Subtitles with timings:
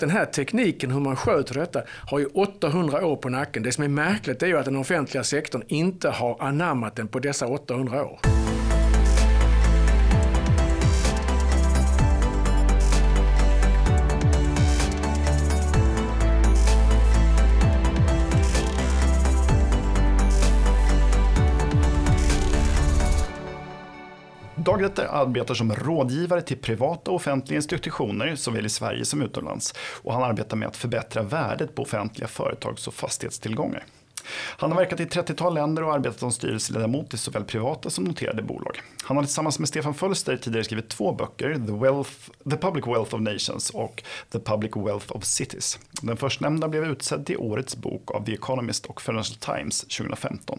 [0.00, 3.62] Den här tekniken, hur man sköter detta, har ju 800 år på nacken.
[3.62, 7.18] Det som är märkligt är ju att den offentliga sektorn inte har anammat den på
[7.18, 8.37] dessa 800 år.
[24.68, 29.74] Dagrätter arbetar som rådgivare till privata och offentliga institutioner såväl i Sverige som utomlands.
[30.02, 33.84] Och han arbetar med att förbättra värdet på offentliga företags och fastighetstillgångar.
[34.32, 38.42] Han har verkat i 30-tal länder och arbetat som styrelseledamot i såväl privata som noterade
[38.42, 38.80] bolag.
[39.02, 42.12] Han har tillsammans med Stefan Fölster tidigare skrivit två böcker, The, Wealth,
[42.50, 45.78] The Public Wealth of Nations och The Public Wealth of Cities.
[46.02, 50.58] Den förstnämnda blev utsedd till årets bok av The Economist och Financial Times 2015.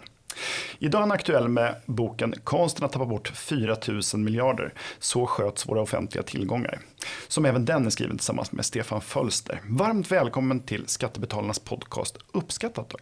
[0.80, 4.74] Idag är han aktuell med boken Konsten att tappa bort 4 000 miljarder.
[5.00, 6.80] Så sköts våra offentliga tillgångar.
[7.28, 9.62] Som även den är skriven tillsammans med Stefan Fölster.
[9.64, 13.02] Varmt välkommen till Skattebetalarnas podcast Uppskattat Dag.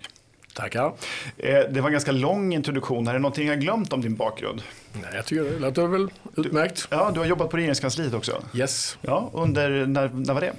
[0.54, 0.94] Tackar.
[1.38, 3.08] Eh, det var en ganska lång introduktion.
[3.08, 4.62] Är det någonting jag glömt om din bakgrund?
[4.94, 6.88] Nej, jag tycker det låter väl utmärkt.
[6.90, 8.44] Du, ja, du har jobbat på Regeringskansliet också?
[8.54, 8.98] Yes.
[9.02, 10.54] Ja, under, när, när var det?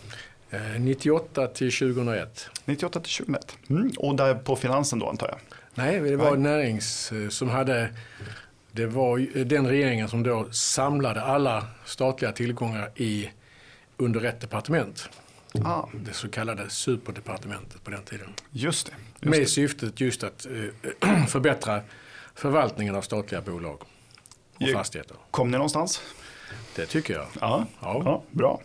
[0.79, 2.51] 98 eh, till 2001.
[2.65, 3.57] 98 till 2001.
[3.71, 3.91] Mm.
[3.97, 5.39] Och där på finansen då antar jag?
[5.79, 6.39] Nej, det var Nej.
[6.39, 7.91] närings eh, som hade
[8.73, 13.31] det var den regeringen som då samlade alla statliga tillgångar i,
[13.97, 15.09] under ett departement.
[15.65, 15.83] Ah.
[15.95, 18.29] Det så kallade superdepartementet på den tiden.
[18.51, 18.93] Just det.
[18.93, 19.47] Just Med det.
[19.47, 21.81] syftet just att eh, förbättra
[22.35, 23.83] förvaltningen av statliga bolag
[24.61, 25.17] och fastigheter.
[25.31, 26.03] Kom ni någonstans?
[26.77, 27.27] Det tycker jag.
[27.41, 28.03] Ja, ja.
[28.05, 28.61] ja bra.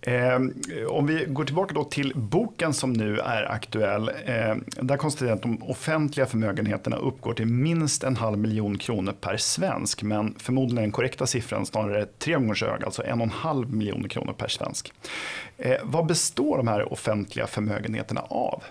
[0.00, 0.40] Eh,
[0.88, 4.08] om vi går tillbaka då till boken som nu är aktuell.
[4.08, 9.36] Eh, där konstaterar att de offentliga förmögenheterna uppgår till minst en halv miljon kronor per
[9.36, 10.02] svensk.
[10.02, 13.74] Men förmodligen den korrekta siffran snarare tre gånger så hög, alltså en och en halv
[13.74, 14.92] miljon kronor per svensk.
[15.58, 18.62] Eh, vad består de här offentliga förmögenheterna av?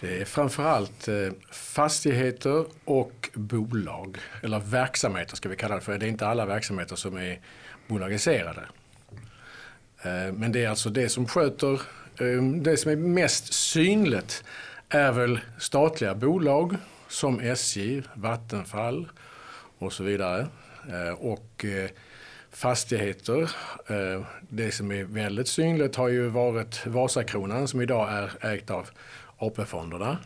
[0.00, 1.14] Det är framförallt eh,
[1.52, 5.98] fastigheter och bolag, eller verksamheter ska vi kalla det för.
[5.98, 7.40] Det är inte alla verksamheter som är
[7.86, 8.62] bolagiserade.
[10.02, 11.72] Eh, men det är alltså det som sköter,
[12.18, 14.44] eh, det som är mest synligt
[14.88, 16.76] är väl statliga bolag
[17.08, 19.08] som SJ, Vattenfall
[19.78, 20.46] och så vidare.
[20.88, 21.64] Eh, och
[22.50, 23.50] fastigheter.
[24.48, 28.90] Det som är väldigt synligt har ju varit Vasakronan som idag är ägt av
[29.38, 30.18] AP-fonderna.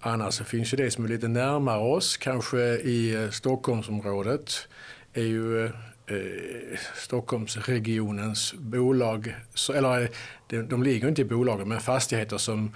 [0.00, 4.68] Annars så finns ju det som är lite närmare oss, kanske i Stockholmsområdet,
[5.12, 5.70] är ju
[6.08, 10.08] eh, Stockholmsregionens bolag, så, eller eh,
[10.46, 12.74] de, de ligger inte i bolagen, men fastigheter som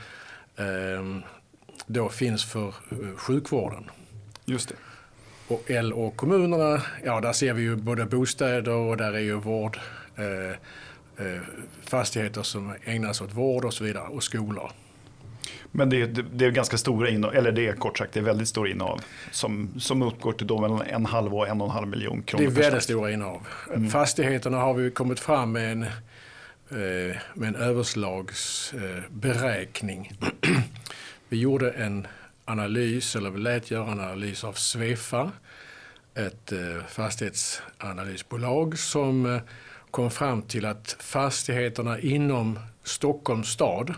[0.56, 1.19] eh,
[1.87, 3.91] då finns för eh, sjukvården.
[4.44, 4.75] Just det.
[5.48, 9.34] Och, L och kommunerna, ja där ser vi ju både bostäder och där är ju
[9.34, 9.78] vård,
[10.16, 10.56] eh,
[11.84, 14.72] fastigheter som ägnas åt vård och så vidare och skolor.
[15.75, 18.25] Men det, det, det är ganska stora innehav, eller det är kort sagt det är
[18.25, 19.00] väldigt stora innehav
[19.31, 22.44] som, som uppgår till då mellan en halv och en och en halv miljon kronor.
[22.44, 23.47] Det är väldigt stora innehav.
[23.75, 23.91] Mm.
[23.91, 25.88] Fastigheterna har vi kommit fram med en, eh,
[27.34, 30.12] med en överslagsberäkning.
[31.28, 32.06] vi gjorde en
[32.44, 35.31] analys, eller vi lät göra en analys av Svefa,
[36.15, 39.41] ett eh, fastighetsanalysbolag som eh,
[39.91, 43.94] kom fram till att fastigheterna inom Stockholms stad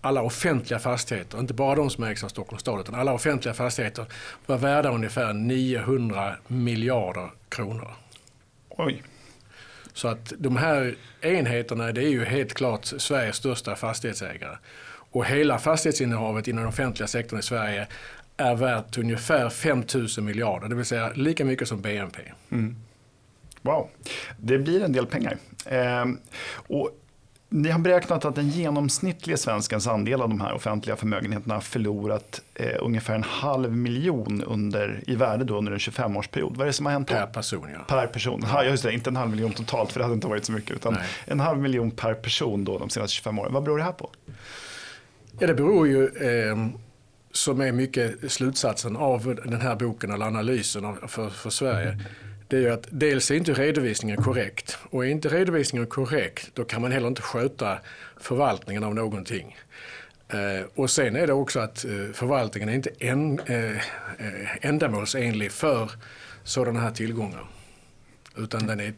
[0.00, 4.04] alla offentliga fastigheter, inte bara de som ägs av Stockholms stad, utan alla offentliga fastigheter
[4.46, 7.90] var värda ungefär 900 miljarder kronor.
[8.68, 9.02] Oj.
[9.92, 14.56] Så att de här enheterna, det är ju helt klart Sveriges största fastighetsägare.
[15.12, 17.86] Och hela fastighetsinnehavet inom den offentliga sektorn i Sverige
[18.36, 22.22] är värt ungefär 5 000 miljarder, det vill säga lika mycket som BNP.
[22.50, 22.76] Mm.
[23.62, 23.88] Wow,
[24.36, 25.36] det blir en del pengar.
[25.66, 26.04] Eh,
[26.52, 26.99] och
[27.52, 32.40] ni har beräknat att den genomsnittliga svenskens andel av de här offentliga förmögenheterna har förlorat
[32.54, 36.56] eh, ungefär en halv miljon under, i värde då under en 25-årsperiod.
[36.56, 37.08] Vad är det som har hänt?
[37.08, 37.78] Per person, ja.
[37.88, 38.44] Per person.
[38.52, 40.76] Ja, just det, inte en halv miljon totalt, för det hade inte varit så mycket.
[40.76, 41.02] Utan Nej.
[41.24, 43.52] en halv miljon per person då de senaste 25 åren.
[43.52, 44.10] Vad beror det här på?
[45.38, 46.66] Ja, det beror ju, eh,
[47.32, 51.88] som är mycket slutsatsen av den här boken, eller analysen för, för Sverige.
[51.88, 52.00] Mm
[52.50, 56.64] det är ju att dels är inte redovisningen korrekt och är inte redovisningen korrekt då
[56.64, 57.78] kan man heller inte sköta
[58.20, 59.56] förvaltningen av någonting.
[60.28, 65.52] Eh, och sen är det också att eh, förvaltningen är inte en, eh, eh, ändamålsenlig
[65.52, 65.90] för
[66.44, 67.44] sådana här tillgångar.
[68.36, 68.94] Utan den är,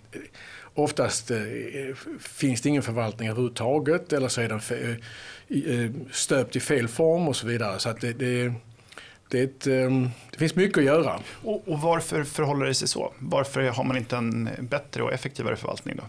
[0.75, 1.31] oftast
[2.19, 4.61] finns det ingen förvaltning överhuvudtaget eller så är den
[6.11, 7.79] stöpt i fel form och så vidare.
[7.79, 8.53] Så att det, det
[9.33, 11.21] det, ehm, det, finns mycket att göra.
[11.43, 13.13] Och, och, varför förhåller det sig så?
[13.19, 16.03] Varför har man inte en bättre och effektivare förvaltning då?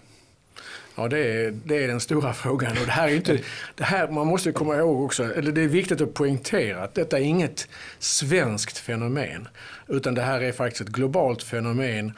[0.95, 2.71] Ja, det är, det är den stora frågan.
[2.71, 3.39] Och det här är inte,
[3.75, 7.19] det här, man måste komma ihåg också, eller det är viktigt att poängtera att detta
[7.19, 7.67] är inget
[7.99, 9.47] svenskt fenomen.
[9.87, 12.13] Utan det här är faktiskt ett globalt fenomen.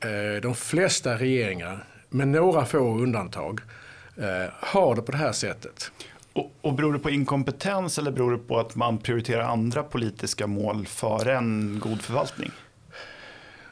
[0.00, 3.60] Eh, de flesta regeringar, med några få undantag,
[4.16, 5.90] eh, har det på det här sättet.
[6.34, 10.46] Och, och beror det på inkompetens eller beror det på att man prioriterar andra politiska
[10.46, 12.50] mål före en god förvaltning?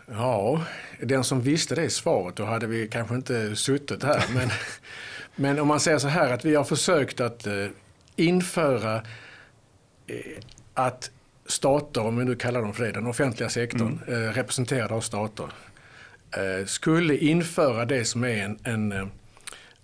[0.07, 0.65] Ja,
[1.01, 4.25] den som visste det svaret, då hade vi kanske inte suttit här.
[4.35, 4.51] Men,
[5.37, 7.67] men om man säger så här att vi har försökt att eh,
[8.17, 8.97] införa
[10.07, 10.17] eh,
[10.75, 11.11] att
[11.47, 14.25] stater, om vi nu kallar dem för det, den offentliga sektorn, mm.
[14.25, 15.47] eh, representerad av stater,
[16.67, 19.11] skulle införa det som är en, en,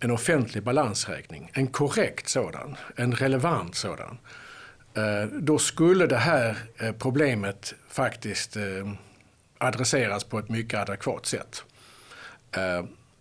[0.01, 1.51] en offentlig balansräkning.
[1.55, 4.19] En korrekt sådan, en relevant sådan.
[4.95, 8.93] Eh, då skulle det här eh, problemet faktiskt eh,
[9.59, 11.65] adresseras på ett mycket adekvat sätt.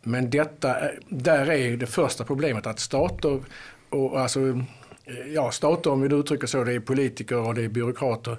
[0.04, 0.78] Men detta,
[1.10, 3.42] där är det första problemet att stater,
[3.90, 4.40] och alltså,
[5.34, 8.38] ja, stater om vi uttrycker så, det är politiker och det är byråkrater,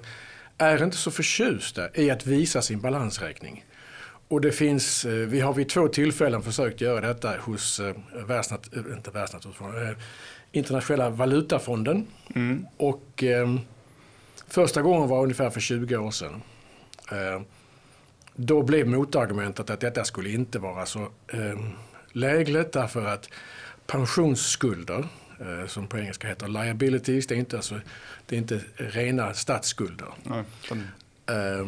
[0.57, 3.65] är inte så förtjusta i att visa sin balansräkning.
[4.29, 7.81] Och det finns, eh, vi har vid två tillfällen försökt göra detta hos
[8.27, 9.95] världsnat, inte världsnaturfonden,
[10.51, 12.07] Internationella valutafonden.
[12.35, 12.65] Mm.
[12.77, 13.55] Och eh,
[14.47, 16.41] första gången var ungefär för 20 år sedan.
[17.11, 17.41] Eh,
[18.35, 21.59] då blev motargumentet att detta skulle inte vara så eh,
[22.11, 23.29] lägligt därför att
[23.87, 25.07] pensionsskulder,
[25.39, 27.79] eh, som på engelska heter liabilities, det är inte, alltså,
[28.25, 30.07] det är inte rena statsskulder.
[30.23, 30.43] Nej,
[31.25, 31.67] eh,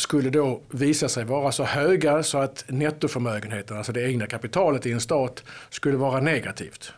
[0.00, 4.92] skulle då visa sig vara så höga så att nettoförmögenheten, alltså det egna kapitalet i
[4.92, 6.92] en stat, skulle vara negativt.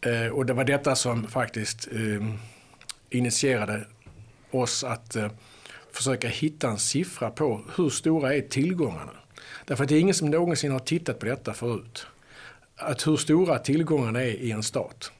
[0.00, 2.38] Eh, och det var detta som faktiskt ehm,
[3.10, 3.84] initierade
[4.50, 5.30] oss att eh,
[5.92, 9.12] försöka hitta en siffra på hur stora är tillgångarna.
[9.64, 12.06] Därför att det är ingen som någonsin har tittat på detta förut.
[12.76, 15.12] Att hur stora tillgångarna är i en stat.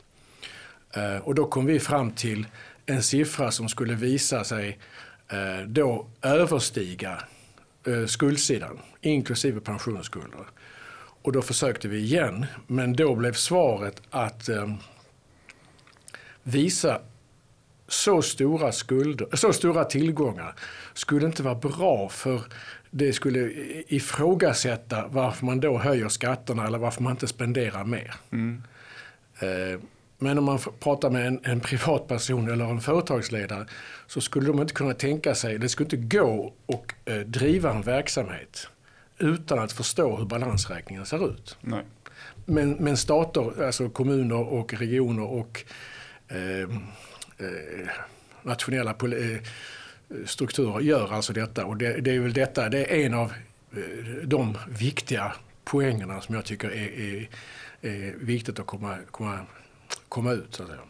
[0.94, 2.46] Eh, och då kom vi fram till
[2.86, 4.74] en siffra som skulle visa sig eh,
[5.66, 7.22] då överstiga
[7.86, 10.46] eh, skuldsidan, inklusive pensionsskulder.
[11.22, 14.48] Och då försökte vi igen, men då blev svaret att
[16.42, 17.00] visa
[17.88, 20.54] så stora, skulder, så stora tillgångar
[20.94, 22.42] skulle inte vara bra för
[22.90, 23.40] det skulle
[23.88, 28.14] ifrågasätta varför man då höjer skatterna eller varför man inte spenderar mer.
[28.30, 28.62] Mm.
[30.18, 33.66] Men om man pratar med en, en, privatperson eller en företagsledare
[34.06, 37.82] så skulle de inte kunna tänka sig, det skulle inte gå att eh, driva en
[37.82, 38.68] verksamhet
[39.18, 41.56] utan att förstå hur balansräkningen ser ut.
[41.60, 41.82] Nej.
[42.44, 45.64] Men, men stater, alltså kommuner och regioner och
[46.28, 46.68] eh,
[47.38, 47.88] Eh,
[48.42, 49.40] nationella eh,
[50.26, 51.64] strukturer gör alltså detta.
[51.64, 53.32] Och det, det, är väl detta, det är en av
[53.72, 55.34] eh, de viktiga
[55.64, 57.28] poängerna som jag tycker är, är,
[57.82, 59.38] är viktigt att komma, komma,
[60.08, 60.46] komma ut.
[60.50, 60.80] Så att säga.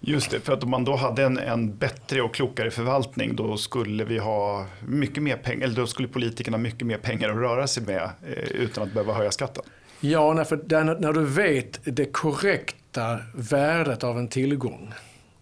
[0.00, 3.56] Just det, för att om man då hade en, en bättre och klokare förvaltning då
[3.56, 7.36] skulle vi ha mycket mer pengar, eller då skulle politikerna ha mycket mer pengar att
[7.36, 8.10] röra sig med
[8.50, 9.64] utan att behöva höja skatten.
[10.00, 14.94] Ja, för där, när du vet det korrekta värdet av en tillgång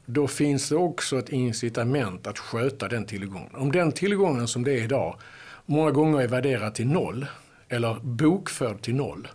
[0.06, 3.54] då finns det också ett incitament att sköta den tillgången.
[3.54, 5.16] Om den tillgången som det är idag
[5.66, 7.26] många gånger är värderad till noll
[7.68, 9.28] eller bokförd till noll,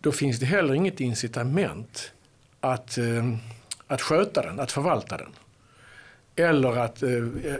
[0.00, 2.12] då finns det heller inget incitament
[2.62, 3.34] att, eh,
[3.86, 5.30] att sköta den, att förvalta den.
[6.36, 7.56] Eller att eh, eh,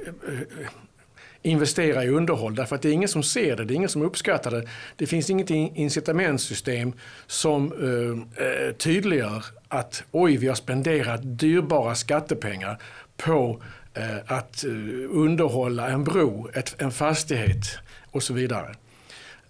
[1.42, 4.02] investera i underhåll därför att det är ingen som ser det, det är ingen som
[4.02, 4.68] uppskattar det.
[4.97, 6.92] Det finns inget incitamentsystem
[7.26, 12.78] som eh, eh, tydliggör att oj, vi har spenderat dyrbara skattepengar
[13.16, 13.62] på
[13.94, 14.71] eh, att eh,
[15.11, 17.78] underhålla en bro, ett, en fastighet
[18.11, 18.75] och så vidare.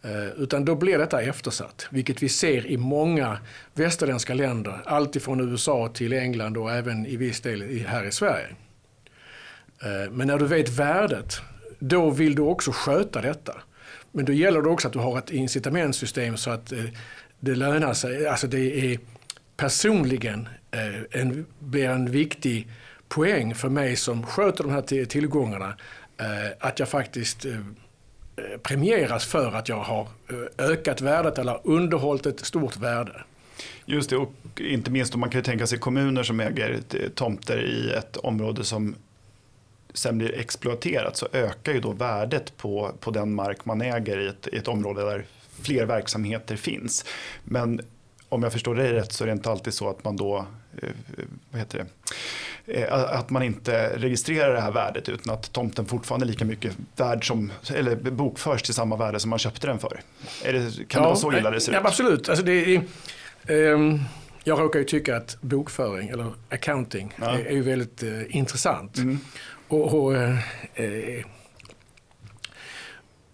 [0.05, 3.39] Eh, utan då blir detta eftersatt, vilket vi ser i många
[3.75, 8.47] västerländska länder, alltifrån USA till England och även i viss del här i Sverige.
[9.83, 11.41] Eh, men när du vet värdet
[11.79, 13.55] då vill du också sköta detta.
[14.13, 16.85] Men då gäller det också att du har ett incitamentsystem så att eh,
[17.41, 18.27] det lönar sig.
[18.27, 18.99] Alltså det är
[19.57, 20.49] personligen
[21.11, 22.69] en, blir en viktig
[23.09, 25.77] poäng för mig som sköter de här tillgångarna
[26.59, 27.47] att jag faktiskt
[28.37, 33.23] Eh, premieras för att jag har eh, ökat värdet eller underhållit ett stort värde.
[33.85, 37.63] Just det, och inte minst om man kan tänka sig kommuner som äger eh, tomter
[37.63, 38.95] i ett område som
[39.95, 44.27] sen blir exploaterat så ökar ju då värdet på, på den mark man äger i
[44.27, 45.25] ett, i ett område där
[45.63, 47.05] fler verksamheter finns.
[47.45, 47.81] Men
[48.29, 50.47] om jag förstår dig rätt så är det inte alltid så att man då
[51.51, 51.87] vad heter det,
[52.89, 57.27] att man inte registrerar det här värdet utan att tomten fortfarande är lika mycket värd
[57.27, 60.01] som, eller bokförs till samma värde som man köpte den för.
[60.43, 61.87] Det, kan ja, det vara så illa det ser ja, ut?
[61.87, 62.29] Absolut.
[62.29, 62.83] Alltså det
[63.49, 64.01] Um,
[64.45, 67.31] jag råkar ju tycka att bokföring eller accounting ja.
[67.31, 68.97] är, är ju väldigt eh, intressant.
[68.97, 69.19] Mm.
[69.69, 70.39] Och, och eh,
[70.75, 71.25] eh,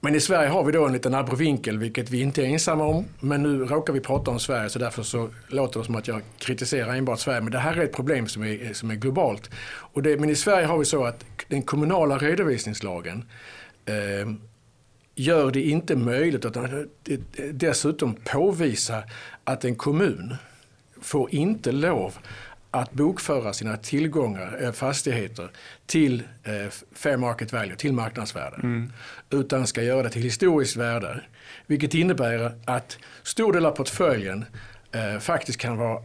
[0.08, 3.04] men i Sverige har vi då en liten abrovinkel, vilket vi inte är ensamma om.
[3.20, 6.22] Men nu råkar vi prata om Sverige, så därför så låter det som att jag
[6.38, 7.40] kritiserar enbart Sverige.
[7.40, 9.50] Men det här är ett problem som är, som är globalt.
[9.66, 13.24] Och det, men i Sverige har vi så att den kommunala redovisningslagen
[13.86, 14.30] eh,
[15.14, 16.56] gör det inte möjligt att
[17.52, 19.02] dessutom påvisa
[19.44, 20.34] att en kommun
[21.00, 22.14] får inte lov
[22.70, 25.50] att bokföra sina tillgångar, eh, fastigheter,
[25.86, 28.56] till eh, fair market value, till marknadsvärde.
[28.56, 28.92] Mm.
[29.30, 31.20] Utan ska göra det till historiskt värde.
[31.66, 34.44] Vilket innebär att stor del av portföljen
[34.92, 36.02] eh, faktiskt kan vara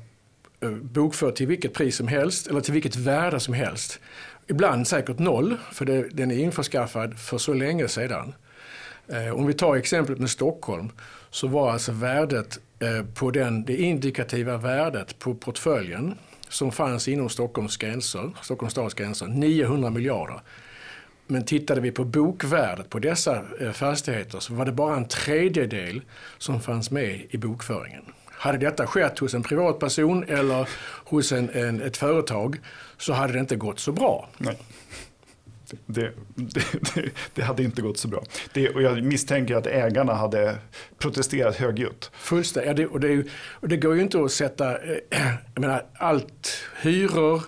[0.81, 3.99] bokförd till vilket pris som helst eller till vilket värde som helst.
[4.47, 8.33] Ibland säkert noll, för det, den är införskaffad för så länge sedan.
[9.33, 10.91] Om vi tar exemplet med Stockholm
[11.29, 12.59] så var alltså värdet
[13.13, 16.15] på den, det indikativa värdet på portföljen
[16.53, 20.41] som fanns inom Stockholms gränser, Stockholms stads gränser, 900 miljarder.
[21.27, 26.01] Men tittade vi på bokvärdet på dessa eh, fastigheter så var det bara en tredjedel
[26.37, 28.03] som fanns med i bokföringen.
[28.31, 30.69] Hade detta skett hos en privatperson eller
[31.05, 32.59] hos en, en ett företag
[32.97, 34.29] så hade det inte gått så bra.
[34.37, 34.57] Nej
[35.85, 38.23] det, det, det, hade inte gått så bra.
[38.53, 40.55] Det, och jag misstänker att ägarna hade
[40.97, 42.11] protesterat högljutt.
[42.13, 42.79] Fullständigt.
[42.79, 44.97] Ja, och, det, och det går ju inte att sätta, eh,
[45.53, 47.43] jag menar allt, hyror,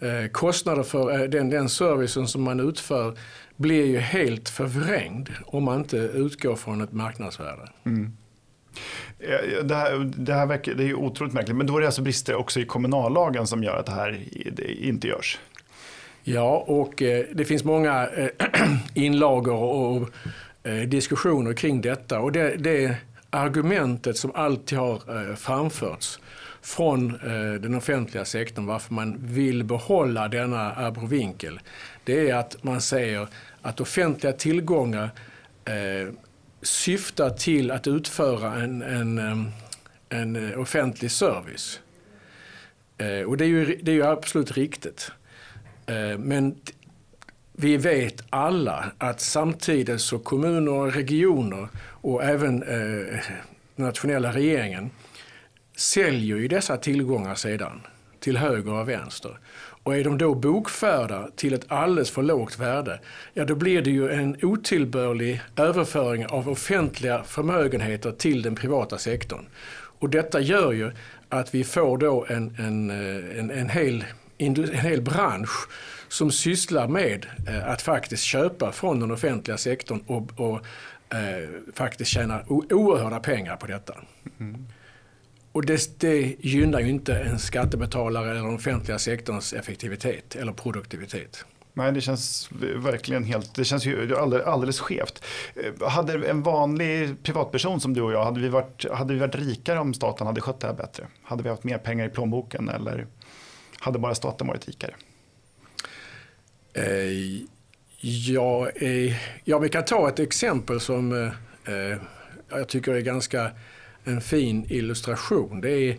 [0.00, 3.18] eh, kostnader för eh, den, den servicen som man utför
[3.56, 7.68] blir ju helt förvrängd om man inte utgår från ett marknadsvärde.
[7.84, 8.12] Mm.
[9.64, 12.34] Det här, det här verkar, det är otroligt märkligt, men då är det alltså brister
[12.34, 14.18] också i kommunallagen som gör att det här
[14.80, 15.38] inte görs?
[16.22, 18.28] Ja, och eh, det finns många eh,
[18.94, 20.08] inlagor och
[20.62, 22.20] eh, diskussioner kring detta.
[22.20, 22.96] Och det, det
[23.30, 26.20] argumentet som alltid har eh, framförts
[26.62, 31.60] från eh, den offentliga sektorn varför man vill behålla denna abrovinkel.
[32.04, 33.28] Det är att man säger
[33.62, 35.10] att offentliga tillgångar
[35.64, 36.14] eh,
[36.62, 39.52] syftar till att utföra en, en,
[40.08, 41.80] en offentlig service.
[43.26, 45.12] Och det är ju, det är ju absolut riktigt.
[45.90, 46.56] Eh, men
[47.52, 53.18] vi vet alla att samtidigt så kommuner och regioner och även eh,
[53.76, 54.90] nationella regeringen
[55.76, 57.80] säljer ju dessa tillgångar sedan
[58.20, 59.38] till höger och vänster.
[59.82, 63.00] Och är de då bokförda till ett alldeles för lågt värde,
[63.34, 69.46] ja då blir det ju en otillbörlig överföring av offentliga förmögenheter till den privata sektorn.
[69.72, 70.90] Och detta gör ju
[71.28, 74.04] att vi får då en, en, eh, en, en hel
[74.46, 75.68] en hel bransch
[76.08, 80.56] som sysslar med eh, att faktiskt köpa från den offentliga sektorn och, och
[81.16, 83.94] eh, faktiskt tjäna oerhörda pengar på detta.
[84.40, 84.66] Mm.
[85.52, 91.44] Och det, det gynnar ju inte en skattebetalare eller den offentliga sektorns effektivitet eller produktivitet.
[91.72, 95.24] Nej, det känns verkligen helt, det känns ju alldeles, alldeles skevt.
[95.54, 99.34] Eh, hade en vanlig privatperson som du och jag, hade vi, varit, hade vi varit
[99.34, 101.06] rikare om staten hade skött det här bättre?
[101.22, 103.06] Hade vi haft mer pengar i plånboken eller?
[103.80, 104.94] Hade bara staten varit rikare?
[106.72, 107.42] Eh,
[108.00, 111.98] ja, eh, ja, vi kan ta ett exempel som eh, eh
[112.52, 113.50] jag tycker är ganska
[114.04, 115.60] en fin illustration.
[115.60, 115.90] Det är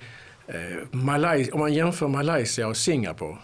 [0.48, 3.38] eh, Malaysia, om man jämför Malaysia och Singapore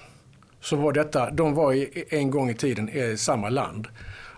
[0.62, 3.88] så var detta, de var en gång i tiden i samma land.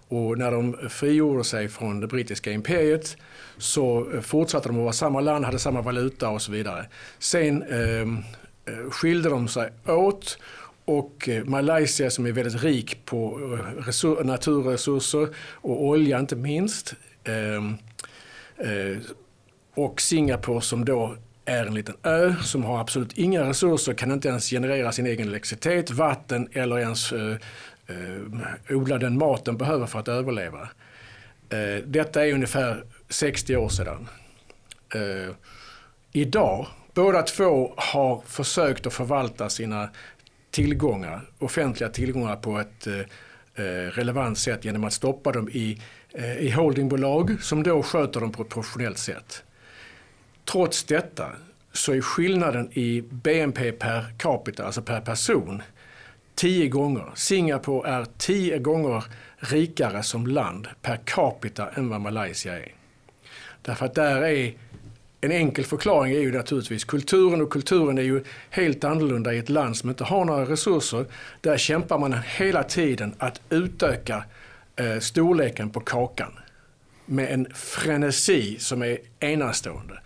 [0.08, 3.18] Och när de frigjorde sig från det brittiska imperiet
[3.58, 6.86] så fortsatte de att vara samma land, hade samma valuta och så vidare.
[7.20, 8.06] Sen Eh,
[8.70, 10.38] Eh, skilde de sig åt
[10.86, 16.94] och eh, Malaysia som är väldigt rik på eh, resurs, naturresurser och olja inte minst.
[17.24, 17.78] Ehm,
[19.76, 24.28] och Singapore som då är en liten ö som har absolut inga resurser, kan inte
[24.28, 27.36] ens generera sin egen elektricitet, vatten eller ens eh,
[28.70, 30.70] odla den mat den behöver för att överleva.
[31.50, 34.08] Eh, detta är ungefär 60 år sedan.
[34.96, 35.36] Eh,
[36.12, 39.90] idag Båda två har försökt att förvalta sina
[40.52, 43.00] tillgångar, offentliga tillgångar på ett eh,
[43.56, 45.82] eh, relevant sätt genom att stoppa dem i,
[46.14, 49.44] eh, i holdingbolag som då sköter dem på ett professionellt sätt.
[50.46, 51.32] Trots detta
[51.74, 55.62] så är skillnaden i BNP per capita, alltså per person,
[56.36, 57.12] tio gånger.
[57.16, 59.04] Singapore är tio gånger
[59.38, 62.72] rikare som land per capita än vad Malaysia är.
[63.62, 64.54] Därför att där är
[65.22, 69.50] en enkel förklaring är ju naturligtvis kulturen och kulturen är ju helt annorlunda i ett
[69.50, 71.06] land som inte har några resurser.
[71.42, 74.24] Där kämpar man hela tiden att utöka
[74.76, 76.32] eh, storleken på kakan
[77.06, 80.00] med en frenesi som är enastående.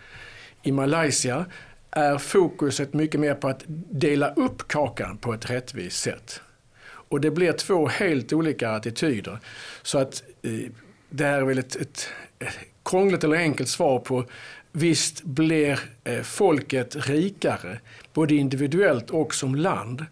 [0.63, 1.45] I Malaysia
[1.91, 6.41] är fokuset mycket mer på att dela upp kakan på ett rättvist sätt.
[6.85, 9.39] Och det blir två helt olika attityder.
[9.81, 10.71] Så att eh,
[11.09, 14.25] det här är väl ett, ett, ett krångligt eller enkelt svar på
[14.73, 17.79] visst blir eh, folket rikare,
[18.13, 20.05] både individuellt och som land,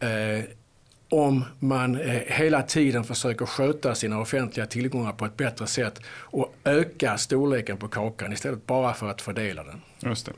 [0.00, 0.44] eh,
[1.08, 6.54] om man eh, hela tiden försöker sköta sina offentliga tillgångar på ett bättre sätt och
[6.64, 9.80] öka storleken på kakan istället bara för att fördela den.
[10.00, 10.32] Just det.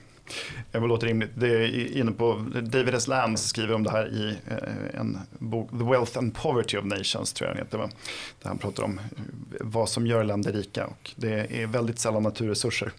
[0.71, 1.30] Det låter rimligt.
[1.35, 3.09] Det är inne på, David S.
[3.09, 7.33] Lance skriver om det här i eh, en bok, The Wealth and Poverty of Nations,
[7.33, 7.78] tror jag den heter.
[7.78, 9.23] Där han pratar om eh,
[9.61, 10.87] vad som gör länder rika.
[10.87, 12.92] Och det är väldigt sällan naturresurser,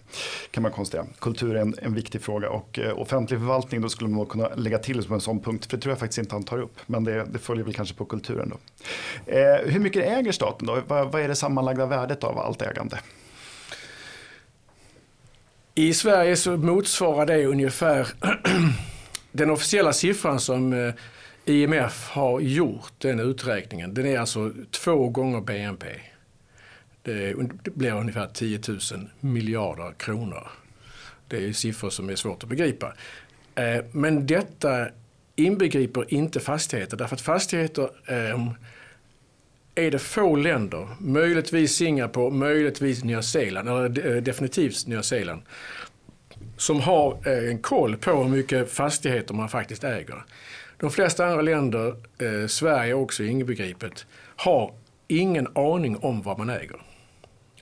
[0.50, 1.06] kan man konstatera.
[1.18, 4.78] Kultur är en, en viktig fråga och eh, offentlig förvaltning, då skulle man kunna lägga
[4.78, 6.76] till som en sån punkt, för det tror jag faktiskt inte han tar upp.
[6.86, 8.56] Men det, det följer väl kanske på kulturen då.
[9.32, 10.82] Eh, hur mycket äger staten då?
[10.86, 12.98] Vad, vad är det sammanlagda värdet av allt ägande?
[15.78, 18.08] I Sverige så motsvarar det ungefär
[19.32, 20.94] den officiella siffran som eh,
[21.44, 23.94] IMF har gjort, den uträkningen.
[23.94, 25.86] Den är alltså två gånger BNP.
[27.02, 27.34] Det
[27.74, 28.78] blir ungefär 10 000
[29.20, 30.48] miljarder kronor.
[31.28, 32.94] Det är siffror som är svårt att begripa.
[33.54, 34.88] Eh, men detta
[35.36, 38.52] inbegriper inte fastigheter därför att fastigheter eh,
[39.78, 45.42] är det få länder, möjligtvis Singapore, möjligtvis Nya Zeeland, eller eh, definitivt Nya Zeeland,
[46.56, 50.24] som har eh, en koll på hur mycket fastigheter man faktiskt äger.
[50.76, 54.06] De flesta andra länder, eh, Sverige också inbegripet,
[54.36, 54.72] har
[55.08, 56.80] ingen aning om vad man äger.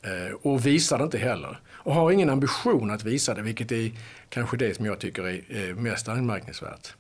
[0.03, 1.61] Eh, och visar det inte heller.
[1.73, 3.91] Och har ingen ambition att visa det, vilket är
[4.29, 6.95] kanske det som jag tycker är eh, mest anmärkningsvärt.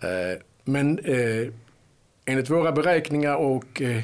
[0.00, 1.48] Eh, men eh,
[2.24, 4.02] enligt våra beräkningar och eh,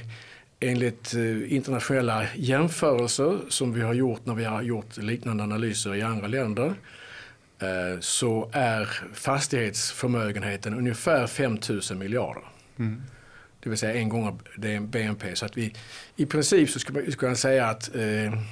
[0.61, 6.03] enligt eh, internationella jämförelser som vi har gjort när vi har gjort liknande analyser i
[6.03, 6.75] andra länder
[7.59, 11.59] eh, så är fastighetsförmögenheten ungefär 5
[11.91, 12.43] 000 miljarder.
[12.79, 13.03] Mm.
[13.61, 14.41] Det vill säga en gång
[14.81, 15.37] BNP.
[15.37, 15.75] Så att vi,
[16.17, 18.43] I princip så skulle man säga att eh,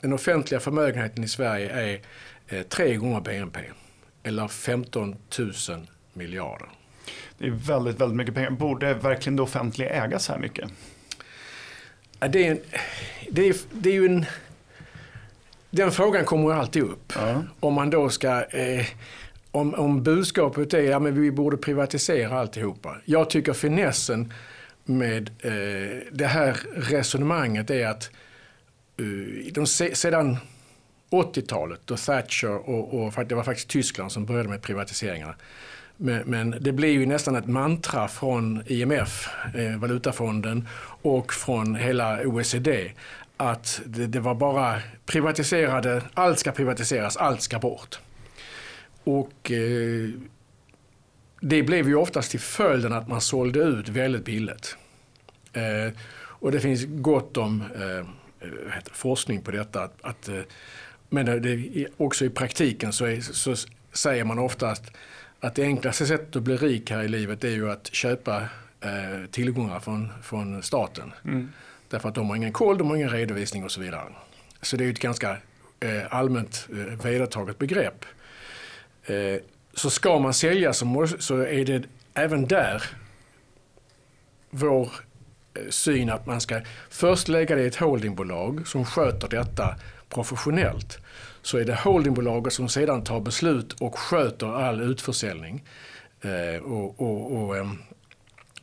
[0.00, 2.00] den offentliga förmögenheten i Sverige är
[2.48, 3.60] eh, tre gånger BNP.
[4.22, 5.52] Eller 15 000
[6.12, 6.68] miljarder.
[7.38, 8.50] Det är väldigt, väldigt mycket pengar.
[8.50, 10.70] Borde verkligen det offentliga äga så här mycket?
[12.18, 12.60] Det är, en,
[13.30, 14.26] det är, det är ju en...
[15.70, 17.12] Den frågan kommer alltid upp.
[17.16, 17.42] Ja.
[17.60, 18.44] Om man då ska...
[18.44, 18.86] Eh,
[19.50, 22.96] om, om budskapet är att ja, vi borde privatisera alltihopa.
[23.04, 24.32] Jag tycker finessen
[24.84, 28.10] med eh, det här resonemanget är att
[29.00, 30.36] uh, de, sedan
[31.10, 35.34] 80-talet då Thatcher och, och det var faktiskt Tyskland som började med privatiseringarna
[36.00, 40.68] men, men, det blir ju nästan ett mantra från IMF, eh, Valutafonden
[41.02, 42.92] och från hela OECD
[43.36, 47.98] att det, det, var bara privatiserade, allt ska privatiseras, allt ska bort.
[49.04, 50.08] Och eh,
[51.40, 54.76] det blev ju oftast till följden att man sålde ut väldigt billigt.
[55.52, 59.82] Eh, och det finns gott om eh, eh forskning på detta.
[59.82, 60.40] Att, att eh,
[61.08, 63.54] men det, också i praktiken så, är, så
[63.92, 64.90] säger man ofta att
[65.40, 68.42] att det enklaste sättet att bli rik här i livet är ju att köpa
[68.80, 71.12] eh, tillgångar från, från staten.
[71.24, 71.52] Mm.
[71.88, 74.04] Därför att de har ingen koll, de har ingen redovisning och så vidare.
[74.62, 75.36] Så det är ju ett ganska
[75.80, 78.04] eh, allmänt eh, vedertaget begrepp.
[79.04, 79.42] Eh,
[79.74, 81.82] så ska man sälja så, så är det
[82.14, 82.82] även där
[84.50, 84.92] vår
[85.54, 89.74] eh, syn att man ska först lägga det i ett holdingbolag som sköter detta
[90.08, 90.98] professionellt
[91.48, 95.64] så är det holdingbolaget som sedan tar beslut och sköter all utförsäljning.
[96.20, 97.78] Eh, och, och, och, ehm,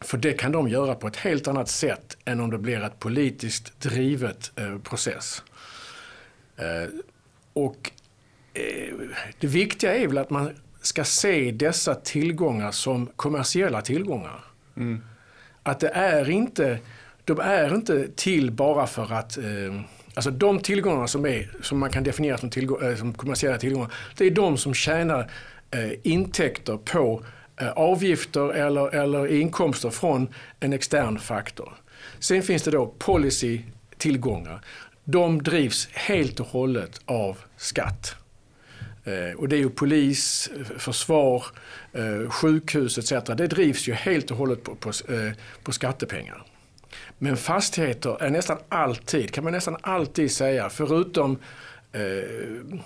[0.02, 3.00] för det kan de göra på ett helt annat sätt än om det blir ett
[3.00, 5.44] politiskt drivet eh, process.
[6.58, 6.90] Eh,
[7.54, 7.92] och
[9.40, 10.50] det viktiga är väl att man
[10.82, 14.44] ska se dessa tillgångar som kommersiella tillgångar.
[14.78, 15.04] Mm.
[15.64, 16.80] Att det är inte,
[17.24, 19.38] de är inte till bara för att
[20.16, 23.94] Alltså de tillgångarna som, är, som man kan definiera som, tillgång, eh, som kommersiella tillgångar,
[24.18, 25.32] det är de som tjänar
[25.72, 27.24] eh, intäkter på
[27.62, 30.28] eh, avgifter eller, eller inkomster från
[30.60, 31.74] en extern faktor.
[32.20, 34.62] Sen finns det då policy-tillgångar.
[35.04, 38.16] De drivs helt och hållet av skatt.
[39.04, 41.46] Eh, och det är ju polis, försvar,
[41.94, 43.12] eh, sjukhus etc.
[43.38, 44.92] Det drivs ju helt och hållet på, på,
[45.64, 46.44] på skattepengar.
[47.18, 51.38] Men fastigheter är nästan alltid, kan man nästan alltid säga, förutom
[51.92, 52.80] eh,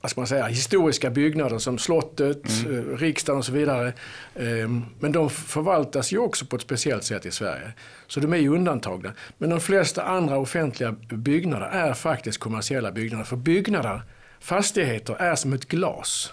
[0.00, 2.78] vad ska man säga, historiska byggnader som slottet, mm.
[2.78, 3.92] Eh, riksdagen och så vidare.
[4.34, 7.72] Ehm, men de förvaltas ju också på ett speciellt sätt i Sverige.
[8.06, 9.12] Så de är ju undantagna.
[9.38, 13.24] Men de flesta andra offentliga byggnader är faktiskt kommersiella byggnader.
[13.24, 14.02] För byggnader
[14.40, 16.32] fastigheter är som ett glas.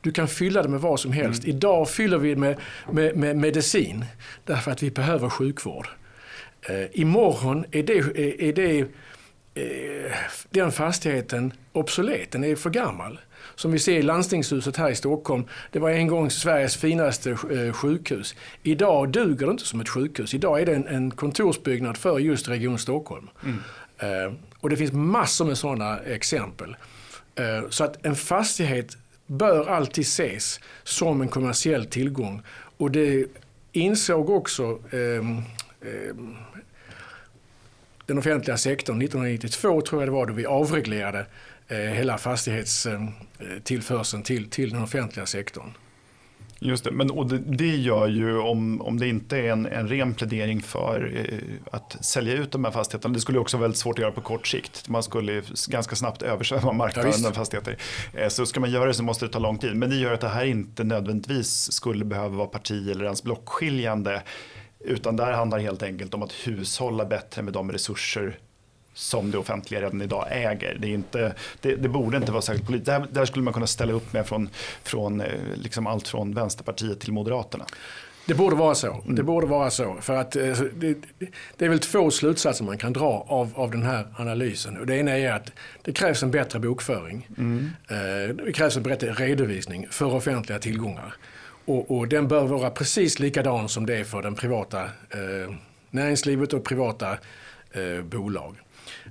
[0.00, 1.44] Du kan fylla det med vad som helst.
[1.44, 1.56] Mm.
[1.56, 2.56] Idag fyller vi med,
[2.92, 4.04] med, med, medicin
[4.44, 5.88] därför att vi behöver sjukvård.
[6.62, 8.78] Eh, imorgon är det, är, är det
[9.54, 10.12] eh,
[10.50, 13.20] den fastigheten obsolet, den är för gammal.
[13.54, 17.72] Som vi ser i landstingshuset här i Stockholm, det var en gång Sveriges finaste eh,
[17.72, 18.34] sjukhus.
[18.62, 20.34] Idag duger det inte som ett sjukhus.
[20.34, 23.28] Idag är det en, en kontorsbyggnad för just Region Stockholm.
[23.44, 23.58] Mm.
[23.98, 26.76] Eh, och det finns massor med sådana exempel.
[27.34, 28.96] Eh, så att en fastighet
[29.28, 32.42] bör alltid ses som en kommersiell tillgång.
[32.76, 33.26] Och det
[33.72, 35.22] insåg också eh,
[38.06, 41.26] den offentliga sektorn 1992 tror jag det var då vi avreglerade
[41.68, 45.72] eh, hela fastighetstillförseln eh, till, till den offentliga sektorn.
[46.60, 49.88] Just det, men och det, det, gör ju om, om det inte är en, en
[49.88, 53.14] ren plädering för eh, att sälja ut de här fastigheterna.
[53.14, 54.88] Det skulle också vara väldigt svårt att göra på kort sikt.
[54.88, 57.76] Man skulle ganska snabbt översvämma marknaden ja, med fastigheter.
[58.14, 59.76] Eh, så ska man göra det så måste det ta lång tid.
[59.76, 64.22] Men det gör att det här inte nödvändigtvis skulle behöva vara parti eller ens blockskiljande.
[64.80, 68.38] Utan där handlar det helt enkelt om att hushålla bättre med de resurser
[68.98, 70.76] som det offentliga redan idag äger.
[70.80, 72.86] Det, är inte, det, det borde inte vara särskilt politiskt.
[72.86, 74.48] Där, där, skulle man kunna ställa upp med från,
[74.82, 77.64] från eh, liksom allt från Vänsterpartiet till Moderaterna.
[78.26, 78.92] Det borde vara så.
[78.92, 79.14] Mm.
[79.14, 79.96] Det borde vara så.
[80.00, 80.96] För att, eh, det,
[81.56, 84.76] det, är väl två slutsatser man kan dra av, av den här analysen.
[84.76, 87.28] Och det ena är att det krävs en bättre bokföring.
[87.38, 87.70] Mm.
[87.88, 91.14] Eh, det krävs en bättre redovisning för offentliga tillgångar.
[91.64, 95.54] Och, och den bör vara precis likadan som det är för den privata eh,
[95.90, 97.10] näringslivet och privata
[97.72, 98.56] eh, bolag.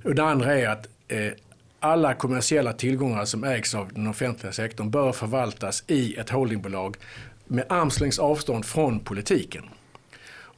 [0.04, 1.32] Och det andra är att eh,
[1.80, 6.96] alla kommersiella tillgångar som ägs av den offentliga sektorn bör förvaltas i ett holdingbolag
[7.44, 9.64] med armslängds avstånd från politiken.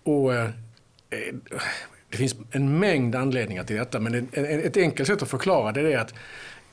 [0.02, 0.48] Och, eh,
[2.10, 5.98] det finns en mängd anledningar till detta men ett enkelt sätt att förklara det är
[5.98, 6.14] att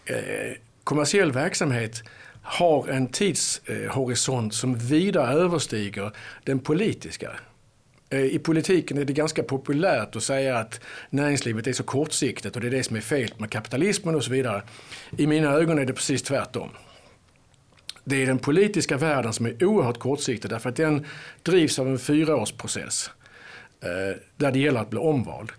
[0.05, 2.03] eh, kommersiell verksamhet
[2.41, 6.11] har en tidshorisont som vida överstiger
[6.43, 7.31] den politiska.
[8.09, 12.61] Eh, I politiken är det ganska populärt att säga att näringslivet är så kortsiktigt och
[12.61, 14.61] det är det som är fel med kapitalismen och så vidare.
[15.17, 16.69] I mina ögon är det precis tvärtom.
[18.03, 21.05] Det är den politiska världen som är oerhört kortsiktig därför att den
[21.43, 23.11] drivs av en fyraårsprocess
[23.81, 25.51] eh, där det gäller att bli omvald.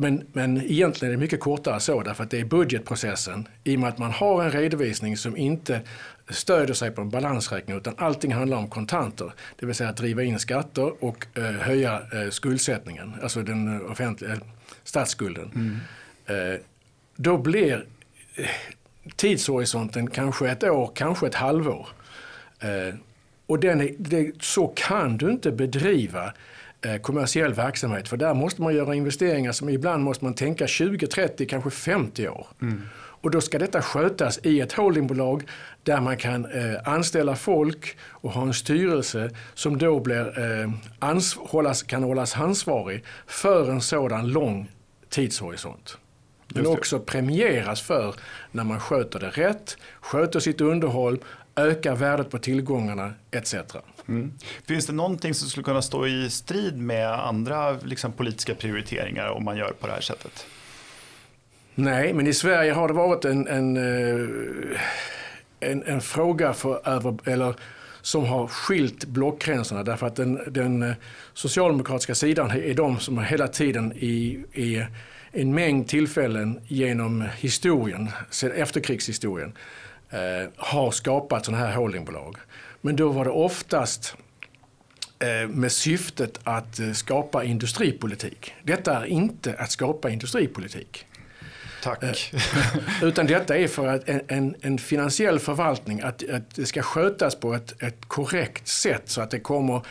[0.00, 3.80] Men, men egentligen är det mycket kortare så därför att det är budgetprocessen i och
[3.80, 5.80] med att man har en redovisning som inte
[6.28, 9.32] stöder sig på en balansräkning utan allting handlar om kontanter.
[9.56, 14.32] Det vill säga att driva in skatter och eh, höja eh, skuldsättningen, alltså den offentliga
[14.32, 14.38] eh,
[14.84, 15.50] statsskulden.
[15.54, 16.52] Mm.
[16.52, 16.60] Eh,
[17.16, 17.86] då blir
[18.34, 18.46] eh,
[19.16, 21.88] tidshorisonten kanske ett år, kanske ett halvår.
[22.60, 22.94] Eh,
[23.46, 26.32] och den är, det, så kan du inte bedriva
[27.02, 28.08] kommersiell verksamhet.
[28.08, 32.28] För där måste man göra investeringar som ibland måste man tänka 20, 30, kanske 50
[32.28, 32.46] år.
[32.62, 32.82] Mm.
[33.20, 35.42] Och då ska detta skötas i ett holdingbolag
[35.82, 41.36] där man kan eh, anställa folk och ha en styrelse som då blir, eh, ans
[41.36, 44.70] hållas, kan hållas ansvarig för en sådan lång
[45.08, 45.98] tidshorisont.
[46.54, 48.14] Men också premieras för
[48.50, 51.18] när man sköter det rätt, sköter sitt underhåll,
[51.58, 53.54] ökar värdet på tillgångarna etc.
[54.08, 54.32] Mm.
[54.66, 59.44] Finns det någonting som skulle kunna stå i strid med andra liksom, politiska prioriteringar om
[59.44, 60.46] man gör på det här sättet?
[61.74, 64.80] Nej, men i Sverige har det varit en, en, eh,
[65.60, 67.54] en, en fråga för över, eller,
[68.02, 70.94] som har skilt blockgränserna därför att den, den eh,
[71.34, 74.84] socialdemokratiska sidan är de som hela tiden i, i
[75.32, 78.10] en mängd tillfällen genom historien,
[78.54, 79.52] efterkrigshistorien,
[80.10, 82.36] eh, har skapat sådana här holdingbolag.
[82.80, 84.16] Men då var det oftast
[85.18, 88.54] eh, med syftet att eh, skapa industripolitik.
[88.62, 91.06] Detta är inte att skapa industripolitik.
[91.82, 92.02] Tack.
[92.02, 92.12] Eh,
[93.02, 97.34] utan detta är för att en, en, en finansiell förvaltning, att, att, det ska skötas
[97.34, 99.82] på ett, ett korrekt sätt så att det kommer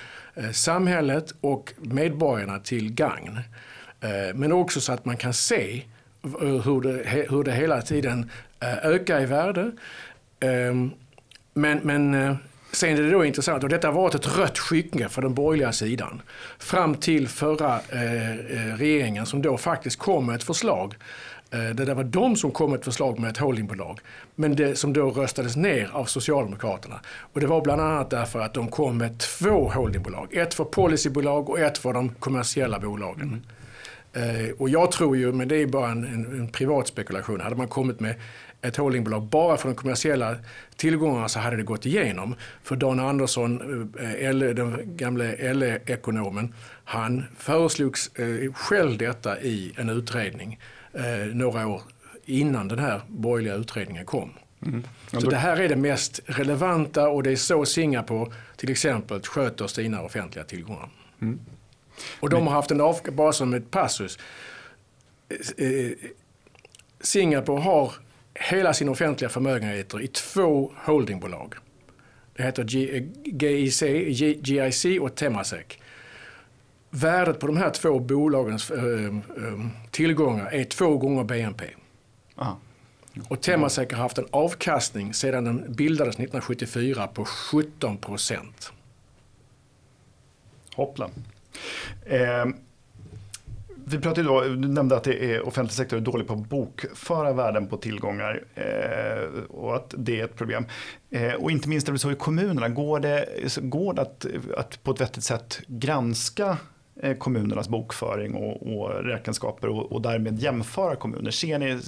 [0.51, 3.39] samhället och medborgarna till gagn.
[4.33, 5.83] Men också så att man kan se
[6.39, 9.71] hur det, hur det hela tiden ökar i värde.
[10.39, 10.91] Ehm,
[11.53, 12.37] men, men
[12.71, 15.71] Sen är det då intressant, och detta har varit ett rött skynke för den borgerliga
[15.71, 16.21] sidan.
[16.59, 20.95] Fram till förra eh, regeringen som då faktiskt kom med ett förslag
[21.51, 23.99] Eh, det där var de som kom med ett förslag med ett holdingbolag.
[24.35, 26.99] Men det som då röstades ner av Socialdemokraterna.
[27.33, 30.33] Och det var bland annat därför att de kom med två holdingbolag.
[30.33, 33.45] Ett för policybolag och ett för de kommersiella bolagen.
[34.13, 34.55] Mm.
[34.57, 37.67] och jag tror ju, men det är bara en, en, en privat spekulation, hade man
[37.67, 38.15] kommit med
[38.61, 40.35] ett holdingbolag bara för de kommersiella
[40.75, 42.35] tillgångarna så hade det gått igenom.
[42.63, 43.61] För Dan Andersson,
[44.19, 47.97] eh, den gamle LE-ekonomen, han föreslog
[48.53, 50.59] själv detta i en utredning
[50.93, 51.81] eh, några år
[52.25, 54.29] innan den här borgerliga utredningen kom.
[54.65, 54.83] Mm.
[55.11, 59.67] Så det här är det mest relevanta och det är så Singapore till exempel sköter
[59.67, 60.89] sina offentliga tillgångar.
[61.21, 61.39] Mm.
[62.19, 64.19] Och de har haft en av, bara som ett passus.
[65.57, 65.91] Eh,
[67.01, 67.93] Singapore har
[68.39, 71.55] hela sina offentliga förmögenheter i två holdingbolag.
[72.33, 73.81] Det heter GIC,
[74.41, 75.81] GIC och Temasek.
[76.89, 79.13] Värdet på de här två bolagens äh,
[79.91, 81.65] tillgångar är två gånger BNP.
[82.35, 82.59] Aha.
[83.27, 88.71] Och Temasek har haft en avkastning sedan den bildades 1974 på 17 procent.
[90.75, 91.09] Hoppla.
[92.05, 92.45] Eh,
[93.89, 97.33] vi pratade då, du nämnde att det är offentlig sektor är dålig på att bokföra
[97.33, 100.65] värden på tillgångar eh, och att det är ett problem.
[101.09, 103.25] Eh, och inte minst är det så i kommunerna, går det,
[103.61, 104.25] går det att,
[104.57, 106.57] att på ett vettigt sätt granska
[107.01, 111.31] eh, kommunernas bokföring och, och räkenskaper och, och, därmed jämföra kommuner?
[111.31, 111.79] Ser ni,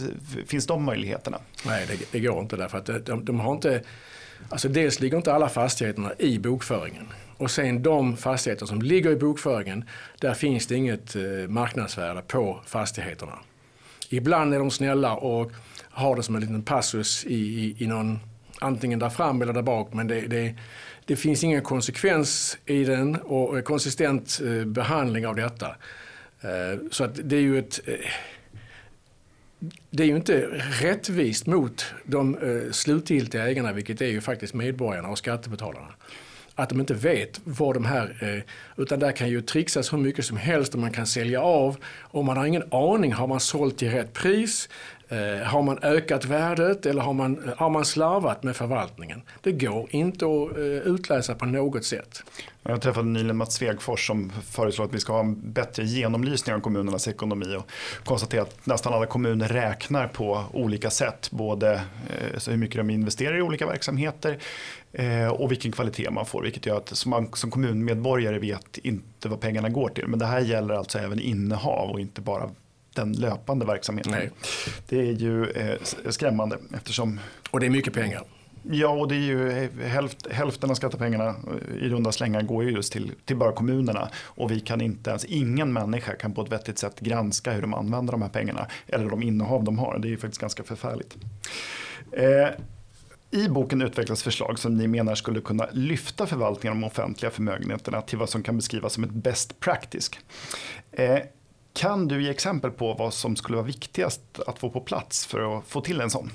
[0.46, 1.38] finns de möjligheterna?
[1.66, 3.84] Nej, det, det går inte därför att de, de har inte
[4.50, 7.08] Alltså dels ligger inte alla fastigheterna i bokföringen.
[7.40, 9.86] Och sen de fastigheter som ligger i bokföringen,
[10.20, 13.40] där finns det inget eh, marknadsvärde på fastigheterna.
[14.10, 18.20] Ibland är de snälla och har det som en liten passus i, i, i någon,
[18.60, 20.56] antingen där fram eller där bak, men det, det,
[21.06, 25.68] det finns ingen konsekvens i den och konsistent eh, behandling av detta.
[26.42, 27.80] Eh, så att det är ju ett
[29.90, 30.42] det är ju inte
[30.82, 32.38] rättvist mot de
[32.72, 35.94] slutgiltiga ägarna, vilket är ju faktiskt medborgarna och skattebetalarna
[36.60, 40.26] att de inte vet vad de här, eh, utan där kan ju trixas hur mycket
[40.26, 43.78] som helst och man kan sälja av och man har ingen aning, har man sålt
[43.78, 44.70] till rätt pris?
[45.12, 49.22] Eh, har man ökat värdet eller har man, eh, har man slarvat med förvaltningen?
[49.42, 52.24] Det går inte att eh, utläsa på något sätt.
[52.64, 56.60] Jag träffade nyligen Mats Svegfors som föreslår att vi ska ha en bättre genomlysning av
[56.60, 57.72] kommunernas ekonomi och
[58.04, 61.32] konstaterar att nästan alla kommuner räknar på olika sätt.
[61.32, 64.38] Både eh, hur mycket de investerar i olika verksamheter
[64.92, 66.44] eh, och vilken kvalitet man får.
[66.44, 70.08] Vilket gör att man som kommunmedborgare vet inte vad pengarna går till.
[70.08, 72.50] Men det här gäller alltså även innehav och inte bara
[72.94, 74.12] den löpande verksamheten.
[74.12, 74.32] Nej.
[74.88, 75.78] Det är ju eh,
[76.10, 77.20] skrämmande eftersom...
[77.52, 78.24] Och det är mycket pengar.
[78.64, 82.64] Ja, och det är ju eh, hälft, hälften av skattepengarna eh, i runda slängar går
[82.64, 84.10] ju just till, till bara kommunerna.
[84.16, 87.74] Och vi kan inte ens, ingen människa kan på ett vettigt sätt granska hur de
[87.74, 88.68] använder de här pengarna.
[88.88, 90.00] Eller de innehav de har.
[90.00, 91.18] Det är ju faktiskt ganska förfärligt.
[92.12, 92.50] Eh,
[93.32, 98.02] i boken utvecklas förslag som ni menar skulle kunna lyfta förvaltningen av de offentliga förmögenheterna
[98.02, 100.12] till vad som kan beskrivas som ett best practice.
[100.92, 101.20] Eh,
[101.74, 105.58] kan du ge exempel på vad som skulle vara viktigast att få på plats för
[105.58, 106.32] att få till en sån?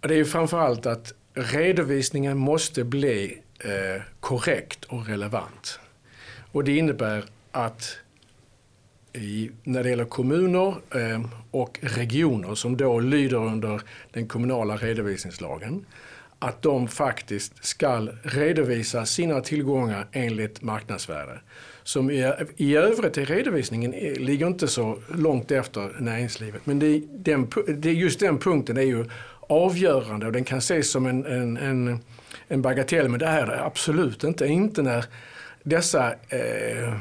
[0.00, 5.80] Det är ju framförallt att redovisningen måste bli eh, korrekt och relevant.
[6.52, 7.98] Och det innebär att
[9.12, 15.86] i, när det gäller kommuner eh, och regioner som då lyder under den kommunala redovisningslagen
[16.38, 21.40] att de faktiskt ska redovisa sina tillgångar enligt marknadsvärde.
[21.84, 26.66] Som i, i övrigt i redovisningen eh, ligger inte så långt efter näringslivet.
[26.66, 29.04] Men det, den, det, just den punkten är ju
[29.40, 31.98] avgörande och den kan ses som en, en, en,
[32.48, 34.46] en bagatell, men det är det absolut inte.
[34.46, 35.04] Inte när
[35.62, 36.94] dessa eh,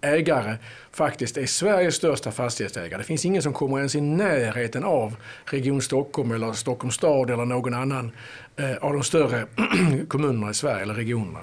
[0.00, 0.56] ägare
[0.90, 2.98] faktiskt är Sveriges största fastighetsägare.
[2.98, 7.44] Det finns ingen som kommer ens i närheten av Region Stockholm eller Stockholms stad eller
[7.44, 8.10] någon annan
[8.56, 9.46] eh, av de större
[10.08, 11.40] kommunerna i Sverige eller regionerna.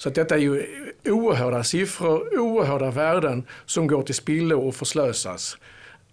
[0.00, 0.66] Så att detta är ju
[1.04, 5.58] oerhörda siffror, oerhörda värden som går till spillo och förslösas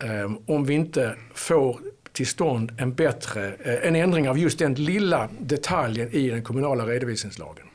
[0.04, 1.80] eh, om vi inte får
[2.13, 6.86] till stånd en bättre, eh, en ändring av just den lilla detaljen i den kommunala
[6.86, 7.65] redovisningslagen.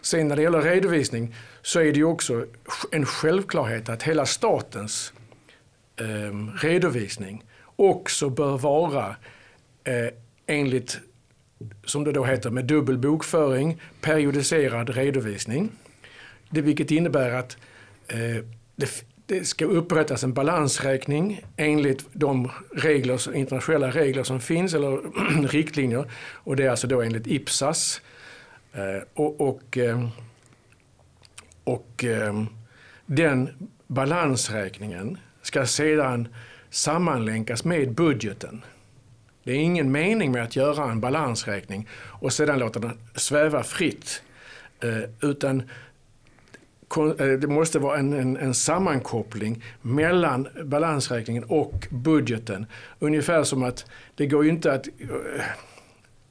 [0.00, 2.46] Sen när det gäller redovisning så är det ju också
[2.92, 5.12] en självklarhet att hela statens
[6.00, 6.04] eh,
[6.62, 7.44] redovisning
[7.76, 9.16] också bör vara
[9.84, 10.08] eh,
[10.46, 10.98] enligt,
[11.84, 15.70] som det då heter, med dubbel bokföring, periodiserad redovisning.
[16.50, 17.56] Det, vilket innebär att
[18.08, 18.44] eh,
[18.76, 25.00] det, det ska upprättas en balansräkning enligt de regler, internationella regler som finns, eller
[25.48, 26.10] riktlinjer.
[26.34, 28.00] Och det är alltså då enligt IPSAS.
[28.72, 30.08] Eh, och, och, eh,
[31.64, 32.44] och eh,
[33.06, 36.28] den balansräkningen ska sedan
[36.70, 38.64] sammanlänkas med budgeten.
[39.46, 44.22] Det är ingen mening med att göra en balansräkning och sedan låta den sväva fritt.
[44.80, 45.60] Eh, utan
[47.18, 52.66] eh, det måste vara en, en, en, sammankoppling mellan balansräkningen och budgeten.
[52.98, 55.08] Ungefär som att det går ju inte att eh,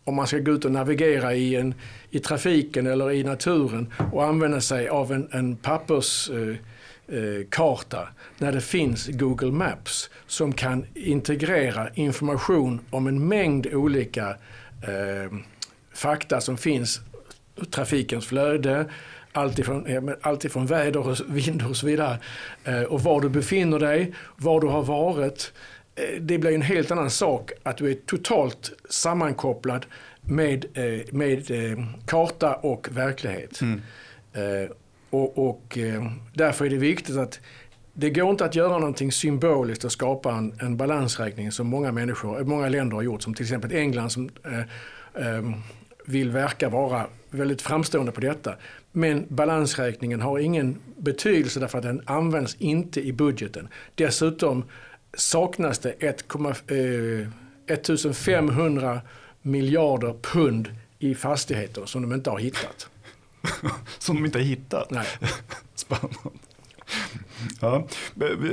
[0.03, 1.73] om man ska gå ut och navigera i, en,
[2.09, 6.74] i trafiken eller i naturen och använda sig av en, en papperskarta
[7.07, 14.29] eh, när det finns Google Maps som kan integrera information om en mängd olika
[14.81, 15.37] eh,
[15.93, 17.01] fakta som finns,
[17.71, 18.85] trafikens flöde,
[19.35, 22.17] alltifrån, alltifrån väder och vind och så vidare.
[22.63, 25.53] Eh, och var du befinner dig, var du har varit.
[25.95, 29.85] Eh, det blir en helt annan sak att du är totalt sammankopplad
[30.21, 31.51] med, eh, med
[32.05, 33.61] karta och verklighet.
[33.61, 33.81] Mm.
[35.15, 37.39] Och, och eh, därför är det viktigt att
[37.93, 42.39] det går inte att göra någonting symboliskt och skapa en, en balansräkning som många människor,
[42.39, 43.23] eh, många länder har gjort.
[43.23, 44.59] Som till exempel England som eh,
[45.27, 45.43] eh,
[46.05, 48.55] vill verka vara väldigt framstående på detta.
[48.91, 53.67] Men balansräkningen har ingen betydelse därför att den används inte i budgeten.
[53.95, 54.63] Dessutom
[55.13, 56.25] saknas det 1,
[56.67, 57.27] eh,
[57.67, 59.01] 1500
[59.41, 62.89] miljarder pund i fastigheter som de inte har hittat.
[63.99, 64.91] som de inte har hittat?
[64.91, 65.07] Nej.
[65.75, 66.17] Spännande.
[67.61, 67.87] Ja.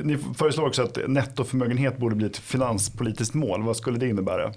[0.02, 3.62] Ni föreslår också att nettoförmögenhet borde bli ett finanspolitiskt mål.
[3.62, 4.52] Vad skulle det innebära?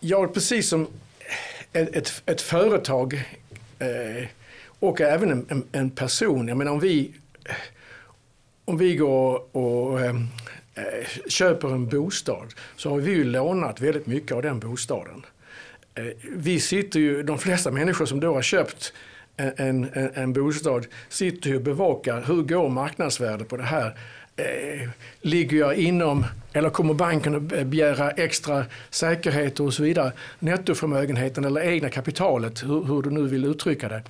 [0.00, 0.86] Ja, precis som
[1.72, 3.14] ett, ett, företag
[3.78, 4.28] eh,
[4.66, 6.48] och även en, en, person.
[6.48, 7.14] Jag menar om vi,
[8.64, 10.14] om vi går och eh,
[11.28, 15.26] köper en bostad så har vi ju lånat väldigt mycket av den bostaden.
[16.00, 18.92] Eh, vi sitter ju, de flesta människor som då har köpt
[19.36, 23.96] eh, en, en, en bostad sitter ju och bevakar hur går marknadsvärdet på det här.
[24.36, 24.88] Eh,
[25.20, 30.12] ligger jag inom, eller kommer banken att begära extra säkerheter och så vidare.
[30.38, 34.02] Nettoförmögenheten eller egna kapitalet, hur, hur du nu vill uttrycka det,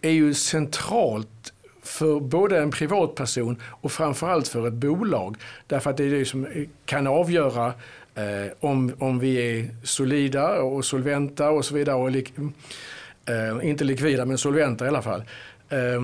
[0.00, 1.52] är ju centralt
[1.82, 5.36] för både en privatperson och framförallt för ett bolag.
[5.66, 6.46] Därför att det är det som
[6.84, 7.72] kan avgöra
[8.14, 11.96] eh, om, om vi är solida och solventa och så vidare.
[11.96, 12.32] Och lik,
[13.26, 15.24] eh, inte likvida men solventa i alla fall.
[15.68, 16.02] Eh,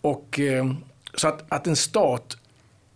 [0.00, 0.72] och, eh,
[1.14, 2.36] så att, att en stat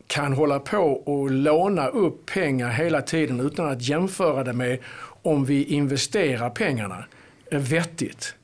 [0.06, 4.78] kan hålla på och låna upp pengar hela tiden utan att jämföra det med
[5.22, 7.04] om vi investerar pengarna
[7.50, 8.34] vettigt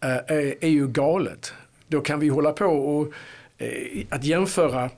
[0.00, 0.16] eh,
[0.60, 1.52] är ju galet.
[1.88, 3.12] Då kan vi hålla på och
[3.58, 4.90] eh, att jämföra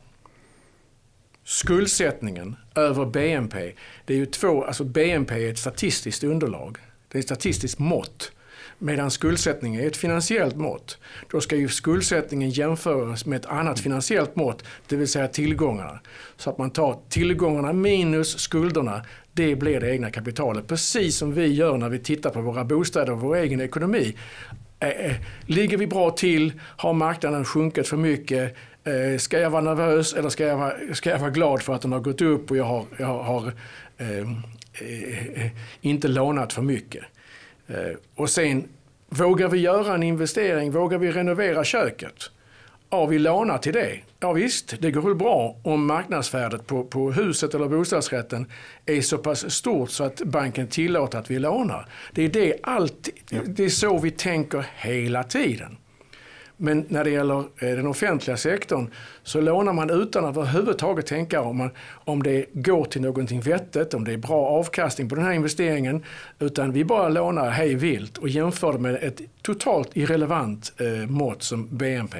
[1.44, 3.72] skuldsättningen över BNP.
[4.04, 6.78] Det är ju två, alltså BNP är ett statistiskt underlag.
[7.08, 8.32] Det är ett statistiskt mått.
[8.78, 10.98] Medan skuldsättning är ett finansiellt mått.
[11.30, 16.00] Då ska ju skuldsättningen jämföras med ett annat finansiellt mått, det vill säga tillgångarna.
[16.36, 20.66] Så att man tar tillgångarna minus skulderna, det blir det egna kapitalet.
[20.66, 24.16] Precis som vi gör när vi tittar på våra bostäder och vår egen ekonomi.
[25.46, 26.52] Ligger vi bra till?
[26.60, 28.56] Har marknaden sjunkit för mycket?
[28.84, 31.82] Eh, ska jag vara nervös eller ska jag vara, ska jag vara glad för att
[31.82, 33.52] den har gått upp och jag har, jag har
[33.98, 37.04] eh, eh, inte lånat för mycket?
[37.68, 38.68] Eh, och sen,
[39.08, 40.72] vågar vi göra en investering?
[40.72, 42.30] Vågar vi renovera köket?
[42.90, 43.98] Ja, vi lånar till det.
[44.20, 48.46] Ja visst, det går väl bra om marknadsvärdet på, på huset eller bostadsrätten
[48.86, 51.88] är så pass stort så att banken tillåter att vi lånar.
[52.12, 53.14] Det är, det, alltid,
[53.46, 55.76] det är så vi tänker hela tiden.
[56.56, 58.90] Men när det gäller eh, den offentliga sektorn
[59.22, 63.94] så lånar man utan att överhuvudtaget tänka om, man, om det går till någonting vettigt,
[63.94, 66.04] om det är bra avkastning på den här investeringen.
[66.38, 71.42] Utan vi bara lånar hej vilt och jämför det med ett totalt irrelevant eh, mått
[71.42, 72.18] som BNP.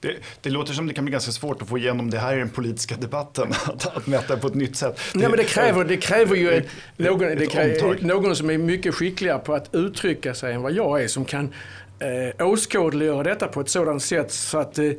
[0.00, 2.38] Det, det, låter som det kan bli ganska svårt att få igenom det här i
[2.38, 5.00] den politiska debatten, att, att mäta på ett nytt sätt.
[5.12, 8.58] Det, Nej, men det, kräver, det kräver ju ett, någon, det kräver, någon som är
[8.58, 11.52] mycket skickligare på att uttrycka sig än vad jag är, som kan
[11.98, 14.92] eh, åskådliggöra detta på ett sådant sätt så att eh,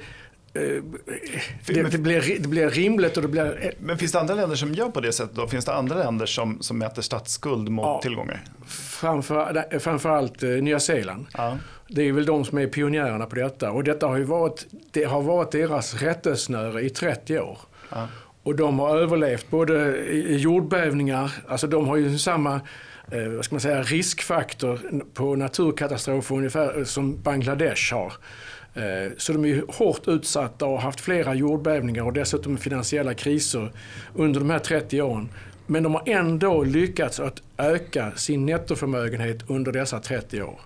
[1.65, 3.73] det, det, blir, det blir rimligt och det blir...
[3.79, 5.47] Men finns det andra länder som gör på det sättet då?
[5.47, 8.43] Finns det andra länder som, som mäter statsskuld mot ja, tillgångar?
[8.67, 11.25] Framför, framförallt eh, Nya Zeeland.
[11.33, 11.57] Ja.
[11.87, 13.71] Det är väl de som är pionjärerna på detta.
[13.71, 17.57] Och detta har ju varit, det har varit deras rättesnöre i 30 år.
[17.89, 18.07] Ja.
[18.43, 19.95] Och de har överlevt både
[20.27, 22.61] jordbävningar, alltså de har ju samma
[23.11, 24.79] eh, vad ska man säga, riskfaktor
[25.13, 28.13] på naturkatastrofer ungefär eh, som Bangladesh har.
[28.73, 33.71] Eh, så de är hårt utsatta och har haft flera jordbävningar och dessutom finansiella kriser
[34.15, 35.29] under de här 30 åren.
[35.67, 40.59] Men de har ändå lyckats att öka sin nettoförmögenhet under dessa 30 år.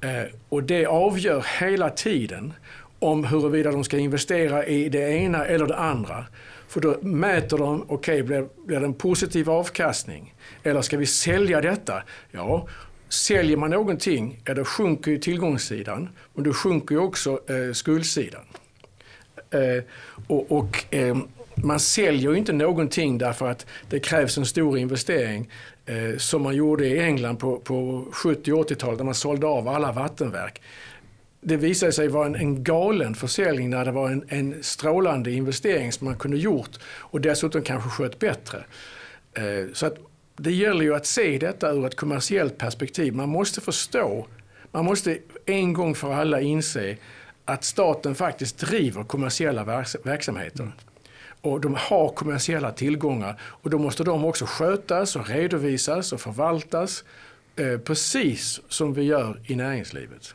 [0.00, 2.52] Eh, och det avgör hela tiden
[2.98, 6.24] om huruvida de ska investera i det ena eller det andra.
[6.68, 10.34] För då mäter de, okej, okay, blir, blir det en positiv avkastning?
[10.62, 12.02] Eller ska vi sälja detta?
[12.30, 12.68] Ja,
[13.08, 18.42] säljer man någonting, ja, då sjunker ju tillgångssidan, men då sjunker ju också eh, skuldsidan.
[19.50, 19.84] Eh,
[20.26, 21.16] och, och eh,
[21.54, 25.50] man säljer ju inte någonting därför att det krävs en stor investering
[25.86, 29.92] eh, som man gjorde i England på, på 70 80-talet när man sålde av alla
[29.92, 30.62] vattenverk
[31.48, 35.92] det visade sig vara en, en galen försäljning när det var en, en strålande investering
[35.92, 38.64] som man kunde gjort och dessutom kanske skött bättre.
[39.34, 39.96] Eh, så att
[40.36, 43.14] det gäller ju att se detta ur ett kommersiellt perspektiv.
[43.14, 44.26] Man måste förstå,
[44.72, 46.96] man måste en gång för alla inse
[47.44, 50.72] att staten faktiskt driver kommersiella verksamheter.
[51.40, 57.04] Och de har kommersiella tillgångar och då måste de också skötas och redovisas och förvaltas
[57.84, 60.34] precis som vi gör i näringslivet.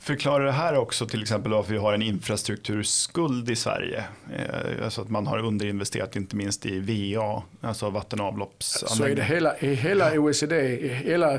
[0.00, 4.04] Förklarar det här också till exempel varför vi har en infrastrukturskuld i Sverige?
[4.36, 9.06] Eh, alltså att man har underinvesterat inte minst i VA, alltså vatten och avloppsanläggningar.
[9.06, 11.38] Så är det hela, i hela OECD, i hela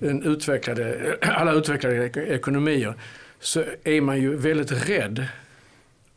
[0.00, 2.94] den utvecklade, alla utvecklade ekonomier
[3.40, 5.26] så är man ju väldigt rädd.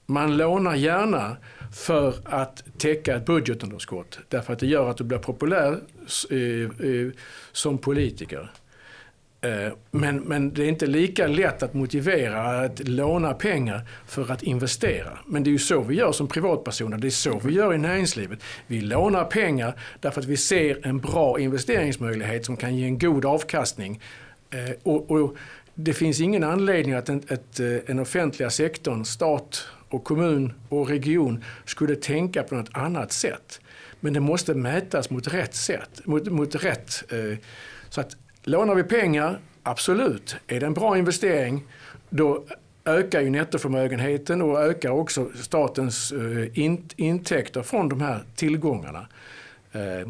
[0.05, 1.37] Man lånar gärna
[1.73, 4.19] för att täcka ett budgetunderskott.
[4.29, 5.98] Därför att det gör att du blir populär eh, eh,
[6.29, 7.11] Eh, eh,
[7.51, 8.51] som politiker.
[9.41, 14.43] Eh, men, men det är inte lika lätt att motivera att låna pengar för att
[14.43, 15.19] investera.
[15.25, 17.77] Men det är ju så vi gör som privatpersoner, det är så vi gör i
[17.77, 18.39] näringslivet.
[18.67, 23.25] Vi lånar pengar därför att vi ser en bra investeringsmöjlighet som kan ge en god
[23.25, 24.01] avkastning.
[24.83, 25.35] Och, och
[25.75, 27.55] det finns ingen anledning att en, ett,
[27.87, 33.61] den offentliga sektorn, stat och kommun och region skulle tänka på något annat sätt.
[33.99, 36.01] Men det måste mätas mot rätt sätt.
[36.05, 37.37] Mot, mot rätt, eh,
[37.89, 41.63] så att lånar vi pengar, absolut, är det en bra investering,
[42.09, 42.45] då
[42.85, 49.07] ökar ju nettoförmögenheten och ökar också statens eh, in, intäkter från de här tillgångarna.
[49.71, 50.09] Eh,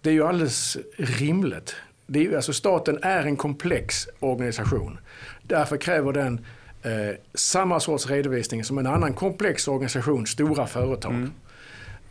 [0.00, 1.76] det är ju alldeles rimligt.
[2.06, 4.98] Det är, alltså staten är en komplex organisation.
[5.42, 6.46] Därför kräver den
[6.82, 11.12] eh, samma sorts redovisning som en annan komplex organisation, stora företag.
[11.12, 11.32] Mm.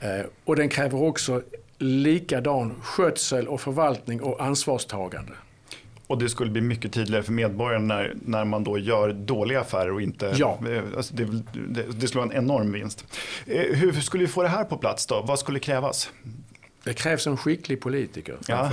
[0.04, 1.42] Eh, och den kräver också
[1.78, 5.32] likadan skötsel och förvaltning och ansvarstagande.
[6.08, 9.92] Och det skulle bli mycket tydligare för medborgarna när, när man då gör dåliga affärer
[9.92, 10.34] och inte...
[10.38, 10.60] Ja.
[10.70, 11.26] Eh, alltså det,
[11.70, 13.06] det, det skulle vara en enorm vinst.
[13.46, 15.22] Eh, hur skulle vi få det här på plats då?
[15.22, 16.12] Vad skulle krävas?
[16.84, 18.38] Det krävs en skicklig politiker.
[18.48, 18.72] Ja.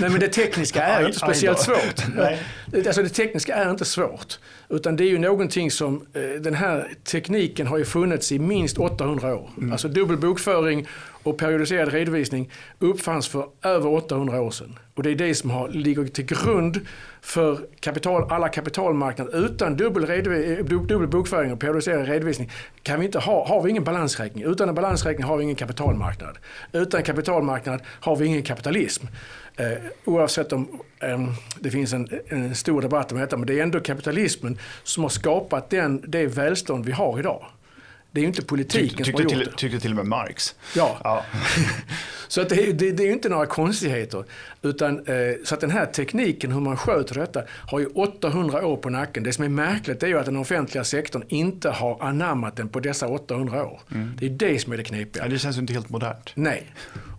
[0.00, 2.04] Nej, men det tekniska är inte speciellt svårt.
[2.16, 2.42] Nej.
[2.86, 4.38] Alltså, det tekniska är inte svårt.
[4.68, 8.78] Utan det är ju någonting som, eh, den här tekniken har ju funnits i minst
[8.78, 9.50] 800 år.
[9.56, 9.72] Mm.
[9.72, 10.86] Alltså dubbel bokföring
[11.22, 14.78] och periodiserad redovisning uppfanns för över 800 år sedan.
[14.94, 16.80] Och det är det som har, ligger till grund
[17.20, 19.44] för kapital, alla kapitalmarknader.
[19.46, 20.06] Utan dubbel,
[20.86, 22.50] dubbel bokföring och periodiserad redovisning
[22.82, 24.44] kan vi inte ha, har vi ingen balansräkning.
[24.44, 26.38] Utan en balansräkning har vi ingen kapitalmarknad.
[26.72, 29.06] Utan kapitalmarknad har vi ingen kapitalism.
[29.56, 31.28] Eh, oavsett om eh,
[31.60, 35.10] det finns en, en, stor debatt om detta, men det är ändå kapitalismen som har
[35.10, 37.44] skapat den, det välstånd vi har idag.
[38.16, 39.56] Det är ju inte politiken Tyck, som har gjort det.
[39.56, 40.54] Tyckte till och med Marx.
[40.76, 41.00] Ja.
[41.04, 41.24] ja.
[42.28, 44.24] så att det, det, det, är ju inte några konstigheter.
[44.62, 45.14] Utan, eh,
[45.44, 49.22] så att den här tekniken, hur man sköter detta, har ju 800 år på nacken.
[49.22, 52.80] Det som är märkligt är ju att den offentliga sektorn inte har anammat den på
[52.80, 53.80] dessa 800 år.
[53.94, 54.16] Mm.
[54.18, 55.22] Det är det som är det knepiga.
[55.22, 56.30] Ja, det känns ju inte helt modernt.
[56.34, 56.72] Nej.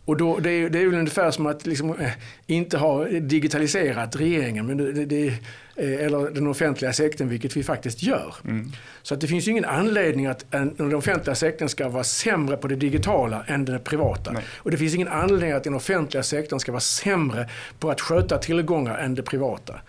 [0.07, 2.11] Och då, det, är, det är väl ungefär som att liksom, eh,
[2.45, 4.65] inte ha digitaliserat regeringen.
[4.65, 5.33] Men det, det,
[5.79, 8.35] Eh, eller den offentliga sektorn, vilket vi faktiskt gör.
[8.43, 8.71] Mm.
[9.03, 12.67] Så att det finns ju ingen anledning att den offentliga sektorn ska vara sämre på
[12.67, 14.31] det digitala än den privata.
[14.31, 14.43] Nej.
[14.57, 17.49] Och det finns ingen anledning att den offentliga sektorn ska vara sämre
[17.79, 19.81] på att sköta tillgångar än det privata.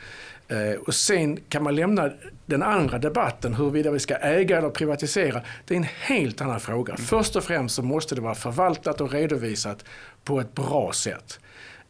[0.48, 2.10] Eh, och sen kan man lämna
[2.46, 5.42] den andra debatten, huruvida vi ska äga eller privatisera.
[5.64, 6.94] Det är en helt annan fråga.
[6.94, 7.06] Mm.
[7.06, 9.84] Först och främst så måste det vara förvaltat och redovisat
[10.24, 11.40] på ett bra sätt.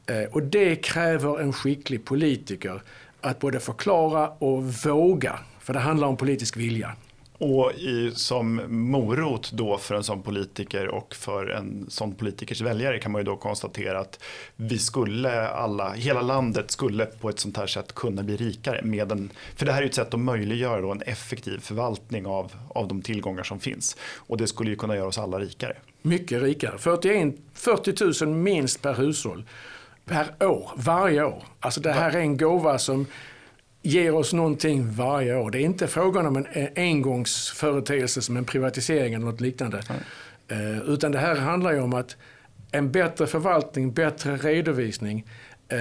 [0.06, 2.82] Eh, och det kräver en skicklig politiker
[3.20, 5.38] att både förklara och våga.
[5.60, 6.92] För det handlar om politisk vilja.
[7.38, 12.98] Och i, som morot då för en sån politiker och för en sån politikers väljare
[12.98, 14.22] kan man ju då konstatera att
[14.56, 18.82] vi skulle alla, hela landet skulle på ett sånt här sätt kunna bli rikare.
[18.82, 22.26] Med en, för det här är ju ett sätt att möjliggöra då en effektiv förvaltning
[22.26, 23.96] av, av de tillgångar som finns.
[24.16, 25.76] Och det skulle ju kunna göra oss alla rikare.
[26.02, 26.78] Mycket rikare.
[26.78, 29.44] 41, 40 000 minst per hushåll
[30.04, 31.42] per år, varje år.
[31.60, 33.06] Alltså det här är en gåva som
[33.88, 35.50] ger oss någonting varje år.
[35.50, 39.82] Det är inte frågan om en engångsföreteelse som en privatisering eller något liknande.
[40.48, 40.82] Mm.
[40.82, 42.16] utan det här handlar ju om att
[42.72, 45.24] en bättre förvaltning, bättre redovisning
[45.68, 45.78] eh,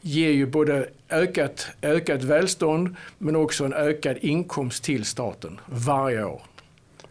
[0.00, 6.42] ger ju både ökat, ökat välstånd men också en ökad inkomst till staten varje år.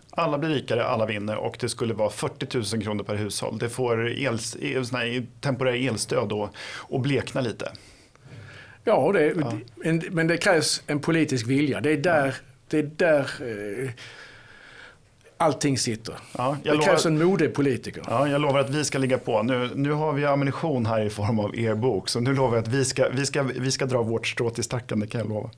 [0.09, 3.57] Alla blir rikare, alla vinner och det skulle vara 40 000 kronor per hushåll.
[3.57, 4.39] Det får el,
[5.41, 7.71] temporär elstöd och, och blekna lite.
[8.87, 9.99] Ja, det, ja.
[10.11, 11.81] men det krävs en politisk vilja.
[11.81, 12.35] Det är där,
[12.67, 13.89] det är där eh,
[15.37, 16.15] allting sitter.
[16.37, 18.03] Ja, det krävs en modig politiker.
[18.07, 19.43] Ja, jag lovar att vi ska ligga på.
[19.43, 22.09] Nu, nu har vi ammunition här i form av er bok.
[22.09, 24.63] Så nu lovar jag att vi ska, vi ska, vi ska dra vårt strå till
[24.63, 25.49] stacken, det kan jag lova.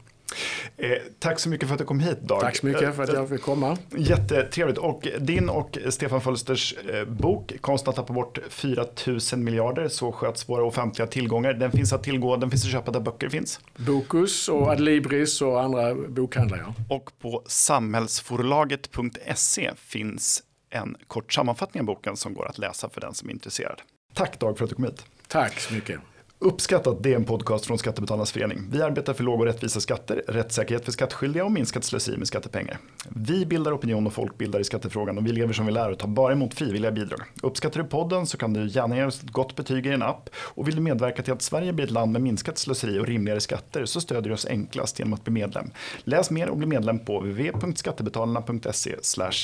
[0.78, 2.42] Eh, tack så mycket för att du kom hit Dag.
[2.42, 3.78] Tack så mycket för att jag fick komma.
[3.98, 4.78] Jättetrevligt.
[4.78, 10.12] Och din och Stefan Fölsters eh, bok Konsten att tappa bort 4 000 miljarder, så
[10.12, 11.54] sköts våra offentliga tillgångar.
[11.54, 13.60] Den finns att tillgå, den finns att köpa där böcker finns.
[13.78, 16.74] Bokus och Adlibris och andra bokhandlar.
[16.90, 23.14] Och på samhällsforlaget.se finns en kort sammanfattning av boken som går att läsa för den
[23.14, 23.82] som är intresserad.
[24.14, 25.06] Tack Dag för att du kom hit.
[25.28, 26.00] Tack så mycket.
[26.42, 28.68] Uppskattat, det är en podcast från Skattebetalarnas förening.
[28.72, 32.78] Vi arbetar för låga och rättvisa skatter, rättssäkerhet för skattskyldiga och minskat slöseri med skattepengar.
[33.10, 36.08] Vi bildar opinion och folkbildar i skattefrågan och vi lever som vi lär och tar
[36.08, 37.20] bara emot frivilliga bidrag.
[37.44, 40.30] Uppskattar du podden så kan du gärna ge oss ett gott betyg i en app
[40.36, 43.40] och vill du medverka till att Sverige blir ett land med minskat slöseri och rimligare
[43.40, 45.72] skatter så stödjer du oss enklast genom att bli medlem.
[46.04, 48.96] Läs mer och bli medlem på www.skattebetalarna.se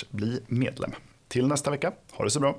[0.10, 0.91] bli medlem.
[1.28, 2.56] Till nästa vecka, ha det så bra!